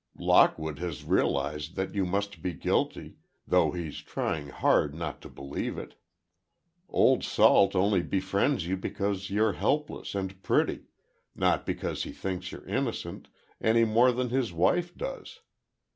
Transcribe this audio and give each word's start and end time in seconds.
Lockwood 0.17 0.79
has 0.79 1.03
realized 1.03 1.75
that 1.75 1.93
you 1.93 2.07
must 2.07 2.41
be 2.41 2.53
guilty, 2.53 3.17
though 3.45 3.69
he's 3.69 3.99
trying 3.99 4.47
hard 4.49 4.95
not 4.95 5.21
to 5.21 5.29
believe 5.29 5.77
it. 5.77 5.93
Old 6.89 7.23
Salt 7.23 7.75
only 7.75 8.01
befriends 8.01 8.65
you 8.65 8.75
because 8.77 9.29
you're 9.29 9.53
helpless 9.53 10.15
and 10.15 10.41
pretty—not 10.41 11.67
because 11.67 12.01
he 12.01 12.11
thinks 12.13 12.51
you're 12.51 12.65
innocent—any 12.65 13.85
more 13.85 14.11
than 14.11 14.29
his 14.29 14.51
wife 14.51 14.97
does. 14.97 15.41